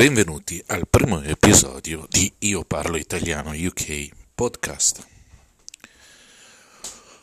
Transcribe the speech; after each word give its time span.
Benvenuti 0.00 0.64
al 0.68 0.88
primo 0.88 1.20
episodio 1.20 2.06
di 2.08 2.32
Io 2.38 2.64
parlo 2.64 2.96
italiano 2.96 3.50
UK 3.50 4.08
podcast. 4.34 5.06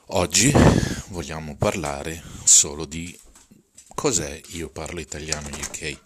Oggi 0.10 0.52
vogliamo 1.10 1.55
parlare 1.58 2.21
solo 2.44 2.86
di 2.86 3.20
cos'è 3.96 4.40
Io 4.50 4.70
parlo 4.70 5.00
italiano 5.00 5.48
UK. 5.48 5.99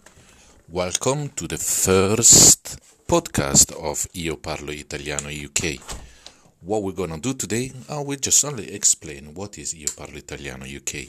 Welcome 0.68 1.32
to 1.34 1.44
the 1.44 1.58
first 1.58 2.78
podcast 3.04 3.72
of 3.72 4.08
Io 4.12 4.38
parlo 4.38 4.70
italiano 4.72 5.28
UK. 5.28 5.74
What 6.60 6.80
we're 6.80 6.94
gonna 6.94 7.18
do 7.18 7.36
today, 7.36 7.70
I 7.88 7.96
will 7.96 8.18
just 8.18 8.42
only 8.44 8.72
explain 8.72 9.32
what 9.34 9.58
is 9.58 9.74
Io 9.74 9.92
parlo 9.94 10.16
italiano 10.16 10.64
UK. 10.64 11.06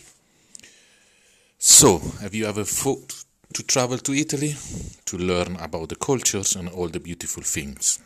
So, 1.58 2.02
have 2.20 2.36
you 2.36 2.48
ever 2.48 2.66
thought 2.66 3.23
to 3.54 3.64
travel 3.64 3.98
to 4.00 4.14
Italy 4.14 4.56
to 5.06 5.18
learn 5.18 5.56
about 5.58 5.90
the 5.90 5.96
cultures 5.96 6.56
and 6.56 6.70
all 6.70 6.90
the 6.90 7.00
beautiful 7.00 7.44
things. 7.44 8.00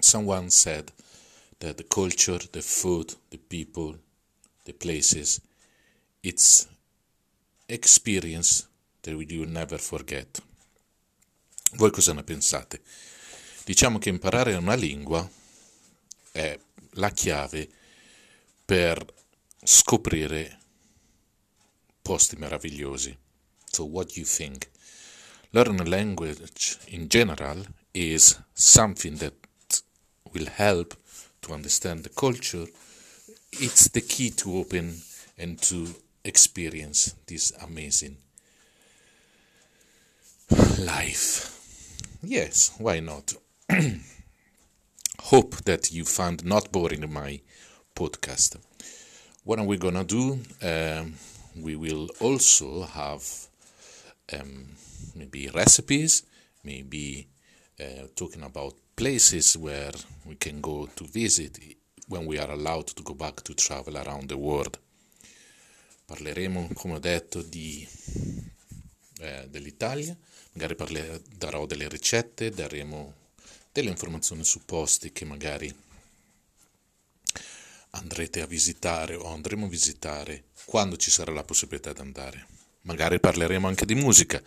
Someone 0.00 0.50
said 0.50 0.92
that 1.58 1.76
the 1.76 1.84
culture, 1.84 2.38
the 2.52 2.62
food, 2.62 3.14
the 3.30 3.38
people, 3.38 3.96
the 4.64 4.72
places, 4.72 5.40
it's 6.22 6.66
experience 7.68 8.66
that 9.02 9.30
you 9.30 9.46
never 9.46 9.78
forget. 9.78 10.40
Voi 11.76 11.90
cosa 11.90 12.12
ne 12.12 12.22
pensate? 12.22 12.82
Diciamo 13.64 13.98
che 13.98 14.10
imparare 14.10 14.54
una 14.54 14.74
lingua 14.74 15.28
è 16.30 16.58
la 16.92 17.10
chiave 17.10 17.68
per 18.64 19.04
scoprire 19.62 20.58
posti 22.02 22.36
meravigliosi. 22.36 23.16
So, 23.74 23.84
what 23.84 24.16
you 24.16 24.24
think? 24.24 24.68
Learning 25.52 25.80
a 25.80 25.84
language 25.84 26.78
in 26.86 27.08
general 27.08 27.66
is 27.92 28.38
something 28.54 29.16
that 29.16 29.34
will 30.32 30.46
help 30.46 30.94
to 31.42 31.52
understand 31.52 32.04
the 32.04 32.08
culture. 32.10 32.66
It's 33.50 33.88
the 33.88 34.00
key 34.00 34.30
to 34.30 34.58
open 34.58 35.02
and 35.36 35.60
to 35.62 35.88
experience 36.24 37.16
this 37.26 37.50
amazing 37.64 38.18
life. 40.78 41.50
Yes, 42.22 42.76
why 42.78 43.00
not? 43.00 43.34
Hope 45.20 45.56
that 45.64 45.90
you 45.90 46.04
found 46.04 46.44
not 46.44 46.70
boring 46.70 47.12
my 47.12 47.40
podcast. 47.96 48.56
What 49.42 49.58
are 49.58 49.64
we 49.66 49.78
gonna 49.78 50.04
do? 50.04 50.38
Um, 50.62 51.14
we 51.56 51.76
will 51.76 52.08
also 52.20 52.82
have 52.82 53.22
um, 54.32 54.66
maybe 55.14 55.50
recipes, 55.52 56.24
maybe 56.62 57.26
uh, 57.80 58.08
talking 58.14 58.42
about 58.42 58.74
places 58.94 59.56
where 59.56 59.94
we 60.24 60.36
can 60.36 60.60
go 60.60 60.88
to 60.94 61.04
visit 61.04 61.58
when 62.08 62.26
we 62.26 62.38
are 62.38 62.50
allowed 62.50 62.86
to 62.94 63.02
go 63.02 63.14
back 63.14 63.42
to 63.42 63.54
travel 63.54 63.96
around 63.96 64.28
the 64.28 64.36
world. 64.36 64.78
Parleremo, 66.06 66.68
come 66.74 66.94
ho 66.94 66.98
detto, 66.98 67.40
di, 67.42 67.86
eh, 69.20 69.48
dell'Italia, 69.48 70.16
magari 70.52 70.74
parlerò, 70.74 71.18
darò 71.36 71.66
delle 71.66 71.88
ricette, 71.88 72.50
daremo 72.50 73.14
delle 73.72 73.88
informazioni 73.88 74.44
su 74.44 74.64
posti 74.64 75.12
che 75.12 75.24
magari 75.24 75.74
andrete 77.90 78.42
a 78.42 78.46
visitare 78.46 79.14
o 79.14 79.26
andremo 79.26 79.66
a 79.66 79.68
visitare 79.68 80.44
quando 80.66 80.96
ci 80.96 81.10
sarà 81.10 81.32
la 81.32 81.44
possibilità 81.44 81.92
di 81.92 82.00
andare 82.00 82.46
magari 82.84 83.20
parleremo 83.20 83.66
anche 83.66 83.86
di 83.86 83.94
musica, 83.94 84.42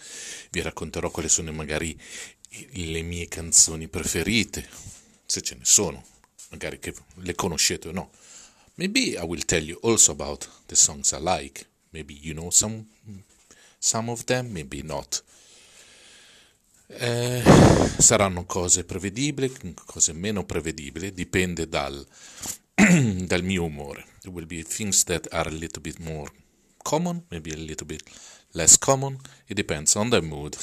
vi 0.52 0.61
racconterò 0.61 1.09
quali 1.09 1.30
sono 1.30 1.52
magari 1.52 1.97
le 2.73 3.02
mie 3.02 3.27
canzoni 3.27 3.88
preferite, 3.88 4.67
se 5.25 5.41
ce 5.41 5.55
ne 5.55 5.66
sono, 5.66 6.03
magari 6.49 6.80
che 6.80 6.93
le 7.15 7.36
conoscete 7.36 7.89
o 7.89 7.92
no. 7.92 8.11
Maybe 8.75 9.17
I 9.17 9.23
will 9.23 9.43
tell 9.43 9.64
you 9.64 9.80
also 9.81 10.11
about 10.11 10.48
the 10.67 10.75
songs 10.75 11.11
I 11.11 11.20
like. 11.20 11.65
Maybe 11.89 12.14
you 12.14 12.33
know 12.33 12.52
some, 12.52 12.86
some 13.80 14.11
of 14.11 14.25
them, 14.25 14.52
maybe 14.52 14.83
not. 14.83 15.23
Eh, 16.89 17.43
saranno 17.98 18.45
cose 18.45 18.83
prevedibili, 18.83 19.52
cose 19.86 20.14
meno 20.14 20.45
prevedibili, 20.45 21.11
dipende 21.11 21.67
dal, 21.67 22.05
dal 23.25 23.43
mio 23.43 23.64
umore. 23.64 24.05
There 24.21 24.33
will 24.33 24.45
be 24.45 24.61
things 24.64 25.04
that 25.05 25.27
are 25.31 25.49
a 25.49 25.52
little 25.52 25.81
bit 25.81 25.98
more 25.98 26.31
common, 26.87 27.25
maybe 27.30 27.52
a 27.52 27.58
little 27.58 27.86
bit 27.86 28.02
less 28.53 28.77
common, 28.77 29.20
it 29.45 29.55
depends 29.55 29.95
on 29.98 30.09
the 30.09 30.21
mood. 30.21 30.55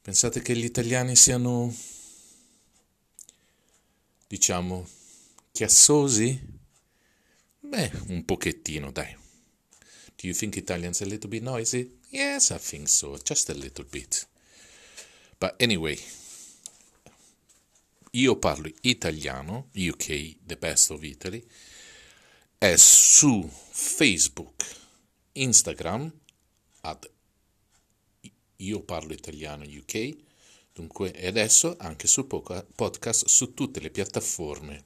Pensate 0.00 0.40
che 0.40 0.56
gli 0.56 0.64
italiani 0.64 1.14
siano, 1.14 1.70
diciamo, 4.26 4.88
chiassosi? 5.52 6.40
Beh, 7.60 7.92
un 8.08 8.24
pochettino, 8.24 8.90
dai. 8.90 9.14
Do 10.16 10.26
you 10.26 10.34
think 10.34 10.56
Italians 10.56 11.02
a 11.02 11.04
little 11.04 11.28
bit 11.28 11.42
noisy? 11.42 11.98
Yes, 12.08 12.48
I 12.48 12.58
think 12.58 12.88
so, 12.88 13.18
just 13.22 13.50
a 13.50 13.54
little 13.54 13.84
bit. 13.84 14.26
But 15.38 15.60
anyway, 15.60 15.98
io 18.12 18.36
parlo 18.36 18.72
italiano, 18.80 19.68
UK, 19.74 20.36
the 20.46 20.56
best 20.56 20.90
of 20.90 21.04
Italy, 21.04 21.46
è 22.58 22.74
su 22.76 23.48
Facebook, 23.70 24.64
Instagram, 25.32 26.12
ad 26.80 27.08
Io 28.56 28.82
parlo 28.82 29.12
italiano 29.12 29.62
UK, 29.62 30.16
dunque 30.72 31.12
e 31.12 31.28
adesso 31.28 31.76
anche 31.78 32.08
su 32.08 32.26
podcast 32.26 33.26
su 33.26 33.54
tutte 33.54 33.78
le 33.78 33.90
piattaforme 33.90 34.84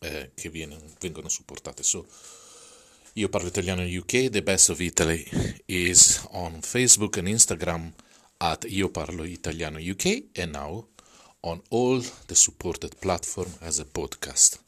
eh, 0.00 0.32
che 0.34 0.50
viene, 0.50 0.78
vengono 1.00 1.30
supportate. 1.30 1.82
So, 1.82 2.06
io 3.14 3.30
parlo 3.30 3.48
italiano 3.48 3.82
UK, 3.82 4.28
The 4.28 4.42
Best 4.42 4.68
of 4.68 4.80
Italy 4.80 5.26
is 5.64 6.26
on 6.32 6.60
Facebook 6.60 7.16
and 7.16 7.28
Instagram 7.28 7.90
at 8.36 8.66
Io 8.68 8.90
parlo 8.90 9.24
italiano 9.24 9.78
UK 9.78 10.24
and 10.34 10.52
now 10.52 10.86
on 11.40 11.62
all 11.70 12.04
the 12.26 12.34
supported 12.34 12.96
platform 12.98 13.50
as 13.60 13.78
a 13.78 13.86
podcast. 13.86 14.65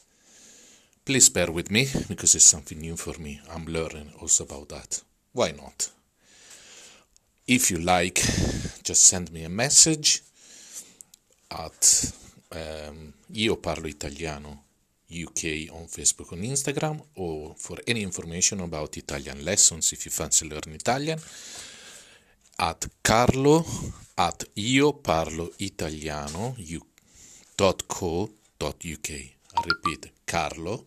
Please 1.09 1.31
bear 1.31 1.51
with 1.51 1.71
me 1.71 1.87
because 2.07 2.35
it's 2.35 2.45
something 2.45 2.79
new 2.81 2.95
for 2.95 3.19
me. 3.19 3.41
I'm 3.51 3.65
learning 3.65 4.13
also 4.21 4.45
about 4.45 4.69
that. 4.69 5.03
Why 5.33 5.53
not? 5.53 5.91
If 7.47 7.71
you 7.71 7.79
like, 7.79 8.17
just 8.83 9.07
send 9.07 9.33
me 9.33 9.45
a 9.45 9.49
message 9.49 10.21
at 11.51 12.13
um, 12.53 13.15
Io 13.35 13.57
Parlo 13.57 13.87
Italiano 13.89 14.65
UK 15.11 15.73
on 15.73 15.87
Facebook 15.87 16.33
and 16.33 16.45
Instagram, 16.45 17.01
or 17.15 17.55
for 17.57 17.79
any 17.87 18.03
information 18.03 18.61
about 18.61 18.99
Italian 18.99 19.43
lessons 19.43 19.95
if 19.95 20.05
you 20.05 20.11
fancy 20.11 20.47
learn 20.47 20.75
Italian, 20.75 21.19
at 22.59 22.87
Carlo 23.03 23.65
at 24.19 24.45
Io 24.59 24.93
Parlo 24.93 25.55
Italiano 25.59 26.55
.co.uk. 27.57 29.11
I 29.11 29.63
repeat, 29.65 30.13
Carlo 30.27 30.85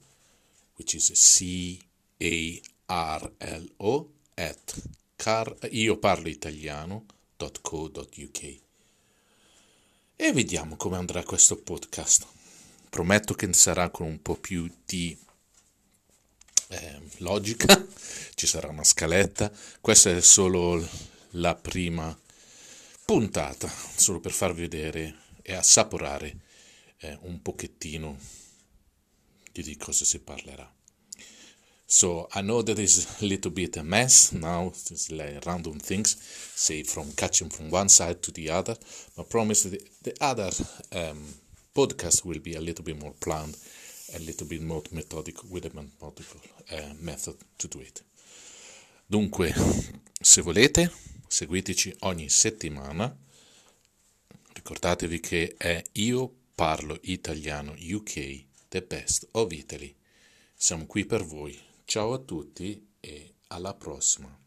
which 0.78 0.96
is 0.96 1.12
C 1.14 1.80
A 2.22 2.62
R 2.86 3.34
L 3.38 3.74
O 3.78 4.12
at 4.36 4.76
car, 5.16 5.56
io 5.70 5.98
parlo 5.98 6.30
italiano.co.uk 6.30 8.60
e 10.16 10.32
vediamo 10.34 10.76
come 10.76 10.98
andrà 10.98 11.24
questo 11.24 11.58
podcast. 11.58 12.28
Prometto 12.90 13.34
che 13.34 13.52
sarà 13.54 13.90
con 13.90 14.06
un 14.06 14.22
po' 14.22 14.36
più 14.36 14.70
di 14.86 15.18
eh, 16.68 17.02
logica, 17.18 17.88
ci 18.36 18.46
sarà 18.46 18.68
una 18.68 18.84
scaletta. 18.84 19.52
Questa 19.80 20.12
è 20.12 20.22
solo 20.22 20.88
la 21.32 21.56
prima 21.56 22.16
puntata, 23.06 23.72
solo 23.96 24.20
per 24.20 24.32
farvi 24.32 24.62
vedere 24.62 25.16
e 25.42 25.54
assaporare 25.54 26.36
eh, 26.98 27.18
un 27.22 27.42
pochettino 27.42 28.18
di 29.52 29.78
cosa 29.78 30.06
si 30.06 30.20
parlerà. 30.20 30.72
So 31.86 32.30
I 32.34 32.42
know 32.42 32.64
that 32.64 32.80
is 32.80 33.06
a 33.22 33.26
little 33.26 33.52
bit 33.52 33.76
a 33.76 33.84
mess 33.84 34.32
now, 34.32 34.68
it's 34.68 35.10
like 35.10 35.46
random 35.46 35.78
things, 35.78 36.16
say 36.56 36.84
from 36.84 37.12
catching 37.18 37.50
from 37.50 37.70
one 37.70 37.90
side 37.90 38.22
to 38.22 38.32
the 38.32 38.50
other, 38.50 38.78
but 39.14 39.26
I 39.26 39.30
promise 39.30 39.64
that 39.64 39.82
the 40.02 40.16
other 40.22 40.50
um, 40.94 41.22
podcast 41.76 42.24
will 42.24 42.40
be 42.40 42.56
a 42.56 42.62
little 42.62 42.86
bit 42.86 42.98
more 42.98 43.14
planned, 43.20 43.58
a 44.16 44.20
little 44.20 44.48
bit 44.48 44.62
more 44.62 44.82
methodical, 44.94 45.50
with 45.50 45.66
a 45.66 45.74
methodical 45.76 46.40
uh, 46.72 46.94
method 47.02 47.36
to 47.58 47.68
do 47.68 47.82
it. 47.82 48.02
Dunque, 49.06 49.54
se 50.22 50.42
volete, 50.42 50.90
seguiteci 51.28 51.94
ogni 52.00 52.30
settimana, 52.30 53.14
ricordatevi 54.54 55.20
che 55.20 55.56
è 55.58 55.84
Io 55.94 56.34
Parlo 56.56 56.98
Italiano 57.02 57.74
UK 57.74 58.50
The 58.72 58.82
Best 58.84 59.28
of 59.32 59.52
Italy. 59.52 59.94
Siamo 60.56 60.86
qui 60.86 61.06
per 61.06 61.26
voi. 61.26 61.60
Ciao 61.84 62.14
a 62.14 62.20
tutti 62.20 62.88
e 63.02 63.34
alla 63.48 63.74
prossima. 63.74 64.41